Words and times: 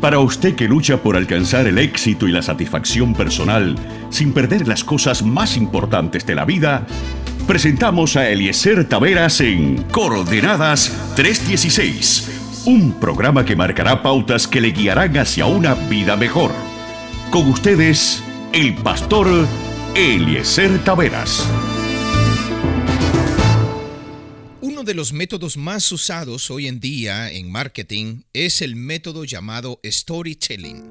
Para 0.00 0.18
usted 0.18 0.54
que 0.56 0.66
lucha 0.66 0.96
por 1.02 1.14
alcanzar 1.14 1.66
el 1.66 1.76
éxito 1.76 2.26
y 2.26 2.32
la 2.32 2.40
satisfacción 2.40 3.14
personal 3.14 3.76
sin 4.08 4.32
perder 4.32 4.66
las 4.66 4.82
cosas 4.82 5.22
más 5.22 5.58
importantes 5.58 6.24
de 6.24 6.34
la 6.34 6.46
vida, 6.46 6.86
presentamos 7.46 8.16
a 8.16 8.30
Eliezer 8.30 8.88
Taveras 8.88 9.42
en 9.42 9.82
Coordenadas 9.90 11.12
316, 11.16 12.62
un 12.64 12.92
programa 12.92 13.44
que 13.44 13.56
marcará 13.56 14.02
pautas 14.02 14.48
que 14.48 14.62
le 14.62 14.70
guiarán 14.70 15.18
hacia 15.18 15.44
una 15.44 15.74
vida 15.74 16.16
mejor. 16.16 16.52
Con 17.30 17.50
ustedes, 17.50 18.24
el 18.54 18.74
pastor 18.76 19.28
Eliezer 19.94 20.78
Taveras. 20.78 21.46
Uno 24.80 24.86
de 24.86 24.94
los 24.94 25.12
métodos 25.12 25.58
más 25.58 25.92
usados 25.92 26.50
hoy 26.50 26.66
en 26.66 26.80
día 26.80 27.30
en 27.30 27.52
marketing 27.52 28.22
es 28.32 28.62
el 28.62 28.76
método 28.76 29.26
llamado 29.26 29.78
storytelling. 29.84 30.82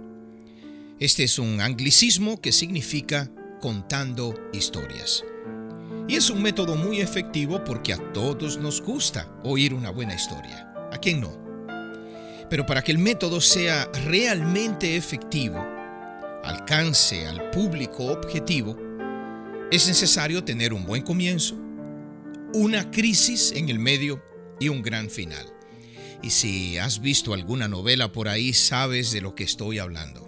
Este 1.00 1.24
es 1.24 1.40
un 1.40 1.60
anglicismo 1.60 2.40
que 2.40 2.52
significa 2.52 3.32
contando 3.60 4.36
historias. 4.54 5.24
Y 6.08 6.18
es 6.18 6.30
un 6.30 6.44
método 6.44 6.76
muy 6.76 7.02
efectivo 7.02 7.64
porque 7.64 7.94
a 7.94 8.14
todos 8.14 8.60
nos 8.60 8.80
gusta 8.80 9.28
oír 9.44 9.74
una 9.74 9.90
buena 9.90 10.14
historia. 10.14 10.72
¿A 10.92 11.00
quién 11.00 11.22
no? 11.22 11.36
Pero 12.48 12.68
para 12.68 12.84
que 12.84 12.92
el 12.92 13.00
método 13.00 13.42
sea 13.42 13.90
realmente 14.06 14.98
efectivo, 14.98 15.66
alcance 16.44 17.26
al 17.26 17.50
público 17.50 18.06
objetivo, 18.06 18.78
es 19.72 19.88
necesario 19.88 20.44
tener 20.44 20.74
un 20.74 20.86
buen 20.86 21.02
comienzo, 21.02 21.58
una 22.54 22.92
crisis 22.92 23.52
en 23.56 23.70
el 23.70 23.80
medio 23.80 24.24
y 24.60 24.70
un 24.70 24.82
gran 24.82 25.10
final. 25.10 25.46
Y 26.22 26.32
si 26.32 26.78
has 26.78 27.02
visto 27.02 27.34
alguna 27.34 27.68
novela 27.68 28.12
por 28.12 28.28
ahí, 28.28 28.54
sabes 28.54 29.12
de 29.12 29.22
lo 29.22 29.36
que 29.36 29.44
estoy 29.44 29.80
hablando. 29.80 30.28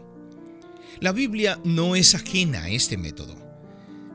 La 1.00 1.12
Biblia 1.12 1.60
no 1.64 1.96
es 1.96 2.16
ajena 2.16 2.64
a 2.64 2.70
este 2.70 2.98
método. 2.98 3.36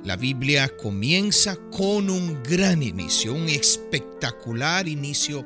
La 0.05 0.17
Biblia 0.17 0.71
comienza 0.77 1.57
con 1.73 2.09
un 2.11 2.43
gran 2.45 2.83
inicio, 2.83 3.35
un 3.35 3.49
espectacular 3.49 4.87
inicio 4.87 5.45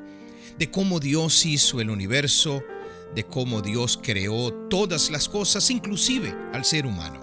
de 0.58 0.70
cómo 0.70 1.00
Dios 1.00 1.46
hizo 1.46 1.80
el 1.80 1.88
universo, 1.88 2.62
de 3.14 3.24
cómo 3.24 3.62
Dios 3.62 3.98
creó 4.02 4.52
todas 4.68 5.10
las 5.10 5.28
cosas, 5.28 5.70
inclusive 5.70 6.36
al 6.52 6.64
ser 6.64 6.84
humano. 6.84 7.20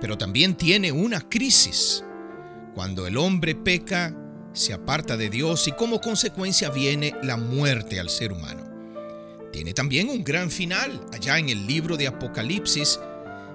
Pero 0.00 0.16
también 0.16 0.56
tiene 0.56 0.90
una 0.90 1.20
crisis. 1.20 2.02
Cuando 2.74 3.06
el 3.06 3.18
hombre 3.18 3.54
peca, 3.54 4.14
se 4.56 4.72
aparta 4.72 5.16
de 5.16 5.28
Dios 5.28 5.68
y 5.68 5.72
como 5.72 6.00
consecuencia 6.00 6.70
viene 6.70 7.14
la 7.22 7.36
muerte 7.36 8.00
al 8.00 8.08
ser 8.08 8.32
humano. 8.32 8.64
Tiene 9.52 9.74
también 9.74 10.08
un 10.08 10.24
gran 10.24 10.50
final, 10.50 11.06
allá 11.12 11.38
en 11.38 11.50
el 11.50 11.66
libro 11.66 11.96
de 11.96 12.06
Apocalipsis, 12.06 12.98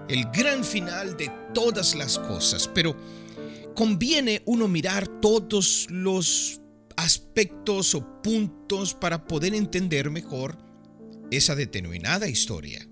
el 0.07 0.25
gran 0.31 0.63
final 0.63 1.17
de 1.17 1.31
todas 1.53 1.95
las 1.95 2.19
cosas, 2.19 2.69
pero 2.73 2.95
conviene 3.75 4.43
uno 4.45 4.67
mirar 4.67 5.07
todos 5.07 5.87
los 5.89 6.61
aspectos 6.97 7.95
o 7.95 8.21
puntos 8.21 8.93
para 8.93 9.25
poder 9.25 9.55
entender 9.55 10.11
mejor 10.11 10.57
esa 11.31 11.55
determinada 11.55 12.27
historia. 12.27 12.87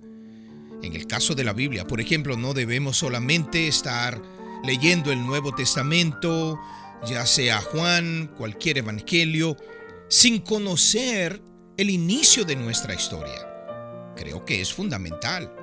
En 0.82 0.96
el 0.96 1.06
caso 1.06 1.36
de 1.36 1.44
la 1.44 1.54
Biblia, 1.54 1.86
por 1.86 2.02
ejemplo, 2.02 2.38
no 2.38 2.54
debemos 2.54 2.98
solamente 2.98 3.68
estar 3.68 4.20
leyendo 4.64 5.12
el 5.12 5.26
Nuevo 5.26 5.54
Testamento, 5.54 6.60
ya 7.06 7.26
sea 7.26 7.62
Juan, 7.62 8.32
cualquier 8.38 8.80
evangelio, 8.80 9.58
sin 10.08 10.40
conocer 10.40 11.42
el 11.78 11.90
inicio 11.90 12.46
de 12.46 12.56
nuestra 12.56 12.94
historia. 12.94 13.48
Creo 14.16 14.46
que 14.46 14.62
es 14.62 14.74
fundamental. 14.74 15.54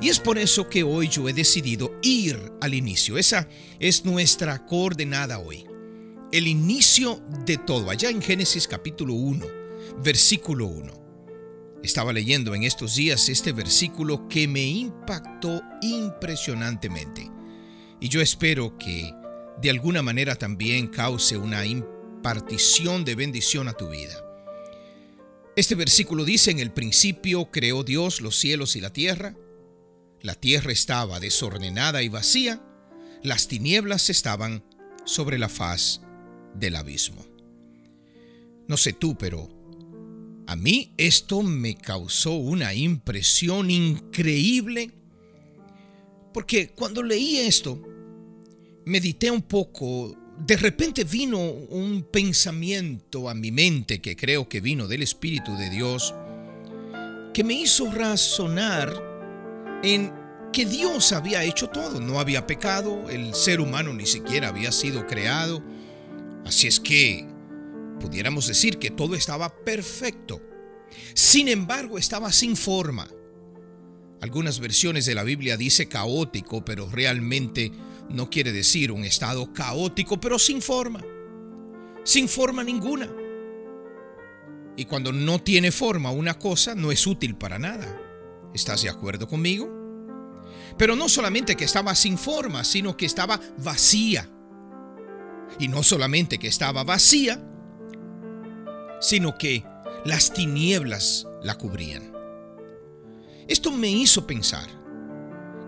Y 0.00 0.08
es 0.08 0.18
por 0.18 0.38
eso 0.38 0.68
que 0.68 0.82
hoy 0.82 1.08
yo 1.08 1.28
he 1.28 1.32
decidido 1.32 1.94
ir 2.02 2.52
al 2.60 2.72
inicio. 2.72 3.18
Esa 3.18 3.48
es 3.78 4.04
nuestra 4.04 4.64
coordenada 4.64 5.38
hoy. 5.38 5.66
El 6.32 6.46
inicio 6.46 7.22
de 7.44 7.58
todo, 7.58 7.90
allá 7.90 8.08
en 8.08 8.22
Génesis 8.22 8.66
capítulo 8.66 9.14
1, 9.14 9.46
versículo 10.02 10.66
1. 10.66 11.04
Estaba 11.82 12.14
leyendo 12.14 12.54
en 12.54 12.62
estos 12.62 12.96
días 12.96 13.28
este 13.28 13.52
versículo 13.52 14.26
que 14.26 14.48
me 14.48 14.64
impactó 14.64 15.62
impresionantemente. 15.82 17.30
Y 18.00 18.08
yo 18.08 18.22
espero 18.22 18.78
que 18.78 19.12
de 19.60 19.70
alguna 19.70 20.02
manera 20.02 20.36
también 20.36 20.88
cause 20.88 21.36
una 21.36 21.64
impartición 21.66 23.04
de 23.04 23.14
bendición 23.14 23.68
a 23.68 23.72
tu 23.72 23.88
vida. 23.88 24.24
Este 25.56 25.74
versículo 25.74 26.24
dice, 26.24 26.50
en 26.50 26.58
el 26.58 26.72
principio 26.72 27.50
creó 27.50 27.84
Dios 27.84 28.20
los 28.20 28.36
cielos 28.36 28.76
y 28.76 28.80
la 28.80 28.92
tierra. 28.92 29.36
La 30.20 30.34
tierra 30.34 30.72
estaba 30.72 31.20
desordenada 31.20 32.02
y 32.02 32.08
vacía. 32.08 32.60
Las 33.22 33.46
tinieblas 33.46 34.10
estaban 34.10 34.64
sobre 35.04 35.38
la 35.38 35.48
faz 35.48 36.00
del 36.54 36.76
abismo. 36.76 37.24
No 38.66 38.76
sé 38.76 38.92
tú, 38.92 39.16
pero 39.16 39.48
a 40.46 40.56
mí 40.56 40.92
esto 40.96 41.42
me 41.42 41.76
causó 41.76 42.32
una 42.32 42.74
impresión 42.74 43.70
increíble 43.70 44.90
porque 46.34 46.70
cuando 46.70 47.04
leí 47.04 47.38
esto, 47.38 47.80
medité 48.86 49.30
un 49.30 49.42
poco, 49.42 50.16
de 50.38 50.56
repente 50.56 51.04
vino 51.04 51.38
un 51.38 52.02
pensamiento 52.10 53.28
a 53.28 53.34
mi 53.34 53.50
mente 53.50 54.00
que 54.00 54.16
creo 54.16 54.48
que 54.48 54.60
vino 54.60 54.88
del 54.88 55.02
Espíritu 55.02 55.56
de 55.56 55.70
Dios, 55.70 56.14
que 57.32 57.44
me 57.44 57.54
hizo 57.54 57.90
razonar 57.90 58.92
en 59.82 60.12
que 60.52 60.66
Dios 60.66 61.12
había 61.12 61.42
hecho 61.42 61.68
todo, 61.68 62.00
no 62.00 62.20
había 62.20 62.46
pecado, 62.46 63.08
el 63.10 63.34
ser 63.34 63.60
humano 63.60 63.92
ni 63.92 64.06
siquiera 64.06 64.48
había 64.48 64.70
sido 64.70 65.06
creado, 65.06 65.62
así 66.44 66.68
es 66.68 66.78
que 66.78 67.26
pudiéramos 68.00 68.46
decir 68.46 68.78
que 68.78 68.90
todo 68.90 69.14
estaba 69.14 69.48
perfecto. 69.64 70.40
Sin 71.14 71.48
embargo, 71.48 71.98
estaba 71.98 72.30
sin 72.32 72.56
forma. 72.56 73.08
Algunas 74.20 74.60
versiones 74.60 75.06
de 75.06 75.14
la 75.14 75.24
Biblia 75.24 75.56
dice 75.56 75.88
caótico, 75.88 76.64
pero 76.64 76.88
realmente 76.88 77.72
no 78.08 78.30
quiere 78.30 78.52
decir 78.52 78.92
un 78.92 79.04
estado 79.04 79.52
caótico, 79.52 80.20
pero 80.20 80.38
sin 80.38 80.62
forma. 80.62 81.00
Sin 82.04 82.28
forma 82.28 82.62
ninguna. 82.62 83.08
Y 84.76 84.84
cuando 84.86 85.12
no 85.12 85.40
tiene 85.40 85.70
forma 85.70 86.10
una 86.10 86.38
cosa, 86.38 86.74
no 86.74 86.90
es 86.90 87.06
útil 87.06 87.36
para 87.36 87.58
nada. 87.58 88.00
¿Estás 88.52 88.82
de 88.82 88.90
acuerdo 88.90 89.28
conmigo? 89.28 89.68
Pero 90.76 90.96
no 90.96 91.08
solamente 91.08 91.56
que 91.56 91.64
estaba 91.64 91.94
sin 91.94 92.18
forma, 92.18 92.64
sino 92.64 92.96
que 92.96 93.06
estaba 93.06 93.40
vacía. 93.58 94.28
Y 95.58 95.68
no 95.68 95.82
solamente 95.82 96.38
que 96.38 96.48
estaba 96.48 96.82
vacía, 96.82 97.40
sino 99.00 99.38
que 99.38 99.64
las 100.04 100.32
tinieblas 100.32 101.26
la 101.42 101.56
cubrían. 101.56 102.12
Esto 103.46 103.70
me 103.70 103.88
hizo 103.88 104.26
pensar 104.26 104.68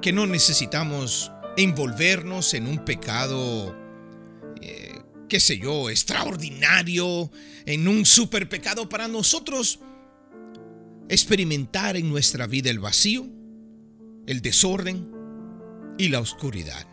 que 0.00 0.12
no 0.12 0.26
necesitamos 0.26 1.30
envolvernos 1.56 2.54
en 2.54 2.66
un 2.66 2.84
pecado, 2.84 3.76
eh, 4.60 5.00
qué 5.28 5.40
sé 5.40 5.58
yo, 5.58 5.90
extraordinario, 5.90 7.30
en 7.64 7.88
un 7.88 8.04
super 8.04 8.48
pecado 8.48 8.88
para 8.88 9.08
nosotros 9.08 9.80
experimentar 11.08 11.96
en 11.96 12.08
nuestra 12.08 12.46
vida 12.46 12.70
el 12.70 12.78
vacío, 12.78 13.26
el 14.26 14.42
desorden 14.42 15.10
y 15.98 16.08
la 16.08 16.20
oscuridad. 16.20 16.86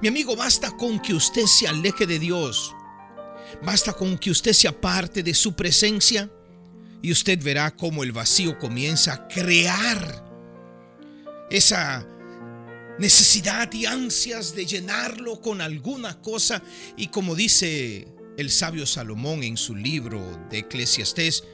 Mi 0.00 0.08
amigo, 0.08 0.36
basta 0.36 0.76
con 0.76 1.00
que 1.00 1.14
usted 1.14 1.46
se 1.46 1.68
aleje 1.68 2.06
de 2.06 2.18
Dios 2.18 2.74
Basta 3.62 3.92
con 3.92 4.18
que 4.18 4.30
usted 4.30 4.52
se 4.52 4.68
aparte 4.68 5.22
de 5.22 5.34
su 5.34 5.54
presencia 5.54 6.30
y 7.02 7.12
usted 7.12 7.42
verá 7.42 7.74
cómo 7.74 8.02
el 8.02 8.12
vacío 8.12 8.58
comienza 8.58 9.12
a 9.12 9.28
crear 9.28 10.24
esa 11.50 12.06
necesidad 12.98 13.72
y 13.72 13.86
ansias 13.86 14.54
de 14.54 14.66
llenarlo 14.66 15.40
con 15.40 15.60
alguna 15.60 16.20
cosa. 16.20 16.62
Y 16.96 17.08
como 17.08 17.34
dice 17.34 18.08
el 18.36 18.50
sabio 18.50 18.86
Salomón 18.86 19.42
en 19.42 19.56
su 19.56 19.74
libro 19.74 20.22
de 20.50 20.58
Eclesiastés, 20.58 21.44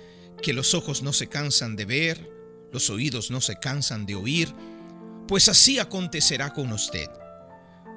que 0.42 0.52
los 0.52 0.74
ojos 0.74 1.02
no 1.02 1.12
se 1.12 1.28
cansan 1.28 1.76
de 1.76 1.84
ver, 1.84 2.30
los 2.72 2.88
oídos 2.90 3.30
no 3.30 3.40
se 3.40 3.56
cansan 3.56 4.06
de 4.06 4.14
oír, 4.14 4.54
pues 5.28 5.48
así 5.48 5.78
acontecerá 5.78 6.52
con 6.52 6.72
usted 6.72 7.08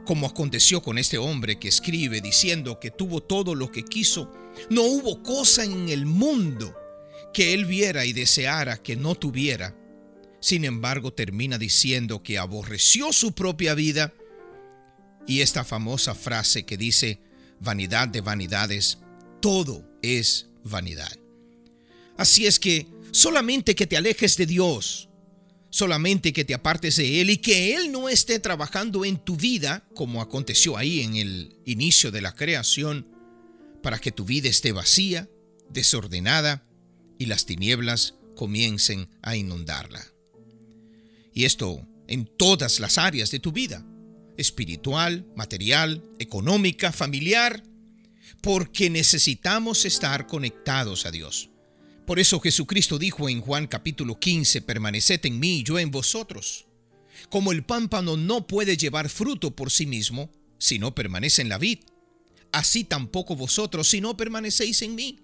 como 0.06 0.28
aconteció 0.28 0.82
con 0.82 0.98
este 0.98 1.18
hombre 1.18 1.60
que 1.60 1.70
escribe 1.70 2.22
diciendo 2.22 2.80
que 2.80 2.92
tuvo 2.92 3.22
todo 3.22 3.56
lo 3.56 3.72
que 3.72 3.84
quiso, 3.84 4.32
no 4.70 4.84
hubo 4.84 5.24
cosa 5.24 5.64
en 5.64 5.90
el 5.90 6.06
mundo 6.06 6.76
que 7.34 7.54
él 7.54 7.66
viera 7.66 8.06
y 8.06 8.14
deseara 8.14 8.78
que 8.78 8.96
no 8.96 9.16
tuviera. 9.16 9.76
Sin 10.44 10.66
embargo, 10.66 11.14
termina 11.14 11.58
diciendo 11.58 12.22
que 12.22 12.38
aborreció 12.38 13.14
su 13.14 13.32
propia 13.32 13.76
vida 13.76 14.14
y 15.26 15.40
esta 15.40 15.64
famosa 15.64 16.16
frase 16.16 16.66
que 16.66 16.76
dice, 16.76 17.22
vanidad 17.62 18.10
de 18.10 18.20
vanidades, 18.20 18.98
todo 19.42 19.90
es 20.02 20.48
vanidad. 20.66 21.18
Así 22.18 22.46
es 22.46 22.60
que 22.60 22.88
solamente 23.12 23.74
que 23.74 23.88
te 23.88 23.96
alejes 23.96 24.36
de 24.36 24.46
Dios, 24.46 25.08
solamente 25.70 26.34
que 26.34 26.44
te 26.44 26.54
apartes 26.54 26.98
de 26.98 27.22
Él 27.22 27.30
y 27.30 27.38
que 27.38 27.76
Él 27.76 27.94
no 27.94 28.10
esté 28.10 28.38
trabajando 28.40 29.06
en 29.06 29.20
tu 29.20 29.38
vida, 29.38 29.88
como 29.96 30.22
aconteció 30.22 30.76
ahí 30.76 31.00
en 31.00 31.16
el 31.16 31.56
inicio 31.64 32.12
de 32.12 32.20
la 32.20 32.36
creación, 32.36 33.08
para 33.82 33.98
que 33.98 34.12
tu 34.12 34.26
vida 34.26 34.50
esté 34.50 34.74
vacía, 34.74 35.30
desordenada 35.70 36.68
y 37.18 37.28
las 37.28 37.46
tinieblas 37.46 38.16
comiencen 38.36 39.08
a 39.22 39.38
inundarla. 39.38 40.13
Y 41.34 41.46
esto 41.46 41.88
en 42.08 42.26
todas 42.26 42.80
las 42.80 42.98
áreas 42.98 43.32
de 43.32 43.40
tu 43.40 43.52
vida, 43.52 43.86
espiritual, 44.38 45.26
material, 45.36 46.04
económica, 46.20 46.92
familiar, 46.92 47.64
porque 48.42 48.90
necesitamos 48.90 49.86
estar 49.86 50.28
conectados 50.28 51.06
a 51.06 51.12
Dios. 51.12 51.50
Por 52.06 52.20
eso 52.20 52.40
Jesucristo 52.40 53.00
dijo 53.00 53.30
en 53.30 53.42
Juan 53.42 53.68
capítulo 53.68 54.20
15, 54.20 54.62
permaneced 54.62 55.26
en 55.26 55.40
mí 55.40 55.60
y 55.60 55.64
yo 55.64 55.80
en 55.80 55.90
vosotros. 55.90 56.66
Como 57.30 57.52
el 57.52 57.64
pámpano 57.64 58.18
no 58.18 58.46
puede 58.46 58.76
llevar 58.76 59.10
fruto 59.10 59.56
por 59.56 59.72
sí 59.72 59.86
mismo, 59.86 60.30
si 60.58 60.80
no 60.80 60.94
permanece 60.94 61.42
en 61.42 61.50
la 61.50 61.58
vid, 61.58 61.80
así 62.52 62.84
tampoco 62.84 63.36
vosotros 63.36 63.90
si 63.90 64.02
no 64.02 64.18
permanecéis 64.18 64.82
en 64.82 64.96
mí. 64.96 65.20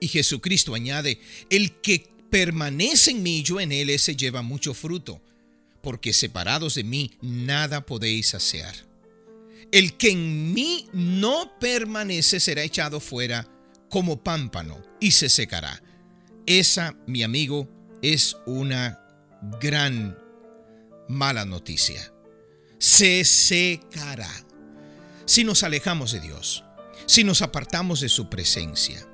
Y 0.00 0.08
Jesucristo 0.08 0.74
añade, 0.74 1.20
el 1.50 1.80
que 1.82 2.08
permanece 2.30 3.10
en 3.10 3.22
mí 3.22 3.38
y 3.38 3.42
yo 3.42 3.60
en 3.60 3.72
él, 3.72 3.90
ese 3.90 4.16
lleva 4.16 4.42
mucho 4.42 4.74
fruto, 4.74 5.20
porque 5.82 6.12
separados 6.12 6.74
de 6.76 6.84
mí 6.84 7.12
nada 7.20 7.84
podéis 7.84 8.34
hacer. 8.34 8.86
El 9.72 9.96
que 9.96 10.10
en 10.10 10.52
mí 10.52 10.88
no 10.92 11.58
permanece 11.60 12.40
será 12.40 12.62
echado 12.62 13.00
fuera 13.00 13.48
como 13.88 14.22
pámpano 14.22 14.82
y 14.98 15.12
se 15.12 15.28
secará. 15.28 15.82
Esa, 16.46 16.96
mi 17.06 17.22
amigo, 17.22 17.68
es 18.02 18.36
una 18.46 19.00
gran 19.60 20.18
mala 21.08 21.44
noticia. 21.44 22.12
Se 22.78 23.24
secará. 23.24 24.30
Si 25.26 25.44
nos 25.44 25.62
alejamos 25.62 26.12
de 26.12 26.20
Dios, 26.20 26.64
si 27.06 27.24
nos 27.24 27.42
apartamos 27.42 28.00
de 28.00 28.08
su 28.08 28.28
presencia, 28.28 29.06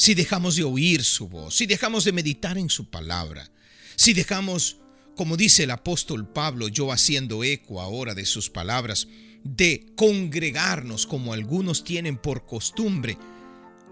si 0.00 0.14
dejamos 0.14 0.56
de 0.56 0.64
oír 0.64 1.04
su 1.04 1.28
voz, 1.28 1.54
si 1.56 1.66
dejamos 1.66 2.04
de 2.04 2.12
meditar 2.12 2.56
en 2.56 2.70
su 2.70 2.88
palabra, 2.88 3.50
si 3.96 4.14
dejamos, 4.14 4.78
como 5.14 5.36
dice 5.36 5.64
el 5.64 5.70
apóstol 5.70 6.26
Pablo, 6.26 6.68
yo 6.68 6.90
haciendo 6.90 7.44
eco 7.44 7.82
ahora 7.82 8.14
de 8.14 8.24
sus 8.24 8.48
palabras, 8.48 9.08
de 9.44 9.92
congregarnos 9.96 11.06
como 11.06 11.34
algunos 11.34 11.84
tienen 11.84 12.16
por 12.16 12.46
costumbre, 12.46 13.18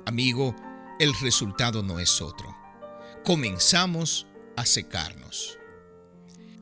amigo, 0.06 0.56
el 0.99 1.12
resultado 1.20 1.82
no 1.82 2.00
es 2.00 2.22
otro. 2.22 2.56
Comenzamos 3.22 4.26
a 4.56 4.64
secarnos. 4.64 5.58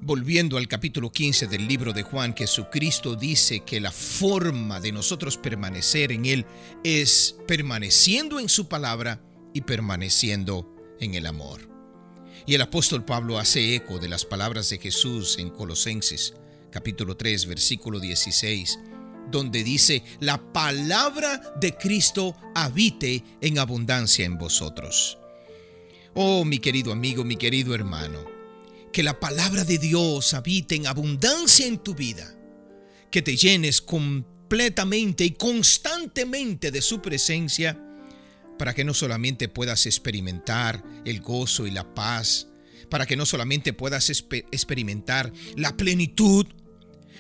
Volviendo 0.01 0.57
al 0.57 0.67
capítulo 0.67 1.13
15 1.13 1.47
del 1.47 1.69
libro 1.69 1.93
de 1.93 2.03
Juan, 2.03 2.35
Jesucristo 2.37 3.15
dice 3.15 3.61
que 3.61 3.81
la 3.81 3.93
forma 3.93 4.81
de 4.81 4.91
nosotros 4.91 5.37
permanecer 5.37 6.11
en 6.11 6.27
Él 6.27 6.47
es 6.83 7.37
permaneciendo 7.47 8.41
en 8.41 8.49
su 8.49 8.67
palabra 8.67 9.21
y 9.57 9.63
permaneciendo 9.63 10.71
en 11.01 11.15
el 11.15 11.27
amor. 11.27 11.69
Y 12.47 12.55
el 12.55 12.61
apóstol 12.61 13.05
Pablo 13.05 13.39
hace 13.39 13.75
eco 13.75 13.99
de 13.99 14.09
las 14.09 14.25
palabras 14.25 14.69
de 14.69 14.79
Jesús 14.79 15.39
en 15.39 15.49
Colosenses 15.51 16.35
capítulo 16.77 17.17
3, 17.17 17.47
versículo 17.47 18.01
16, 18.01 18.79
donde 19.31 19.65
dice, 19.65 20.03
la 20.21 20.53
palabra 20.53 21.55
de 21.59 21.75
Cristo 21.75 22.37
habite 22.55 23.25
en 23.41 23.59
abundancia 23.59 24.27
en 24.27 24.37
vosotros. 24.37 25.17
Oh, 26.13 26.45
mi 26.45 26.59
querido 26.59 26.93
amigo, 26.93 27.25
mi 27.25 27.37
querido 27.37 27.75
hermano, 27.75 28.23
que 28.93 29.03
la 29.03 29.19
palabra 29.19 29.65
de 29.65 29.79
Dios 29.79 30.35
habite 30.35 30.75
en 30.75 30.87
abundancia 30.87 31.67
en 31.67 31.79
tu 31.79 31.95
vida, 31.95 32.37
que 33.11 33.23
te 33.23 33.39
llenes 33.39 33.81
completamente 33.81 35.25
y 35.25 35.31
constantemente 35.31 36.71
de 36.71 36.83
su 36.83 37.01
presencia, 37.01 37.86
para 38.59 38.75
que 38.75 38.85
no 38.85 38.95
solamente 38.95 39.49
puedas 39.49 39.87
experimentar 39.87 40.83
el 41.05 41.21
gozo 41.21 41.67
y 41.67 41.71
la 41.71 41.95
paz, 41.95 42.49
para 42.91 43.07
que 43.07 43.17
no 43.17 43.27
solamente 43.27 43.73
puedas 43.73 44.11
experimentar 44.11 45.33
la 45.57 45.77
plenitud, 45.77 46.47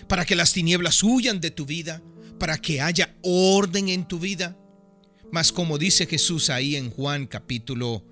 para 0.08 0.24
que 0.24 0.36
las 0.36 0.52
tinieblas 0.52 1.02
huyan 1.02 1.40
de 1.40 1.50
tu 1.50 1.66
vida, 1.66 2.02
para 2.38 2.58
que 2.58 2.80
haya 2.80 3.16
orden 3.22 3.88
en 3.88 4.06
tu 4.06 4.18
vida. 4.18 4.56
Mas 5.32 5.52
como 5.52 5.78
dice 5.78 6.06
Jesús 6.06 6.50
ahí 6.50 6.76
en 6.76 6.90
Juan 6.90 7.26
capítulo 7.26 8.04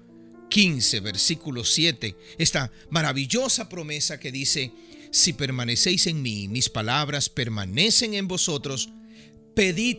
15, 0.50 1.00
versículo 1.00 1.65
7, 1.65 2.17
esta 2.38 2.70
maravillosa 2.91 3.69
promesa 3.69 4.19
que 4.19 4.32
dice, 4.32 4.73
si 5.11 5.32
permanecéis 5.32 6.06
en 6.06 6.23
mí, 6.23 6.49
mis 6.49 6.69
palabras 6.69 7.29
permanecen 7.29 8.15
en 8.15 8.27
vosotros, 8.27 8.91
pedid 9.55 9.99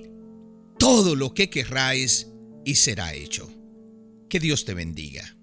todo 0.77 1.15
lo 1.15 1.33
que 1.33 1.49
querráis 1.49 2.27
y 2.65 2.75
será 2.75 3.13
hecho. 3.13 3.49
Que 4.27 4.39
Dios 4.39 4.65
te 4.65 4.73
bendiga. 4.73 5.34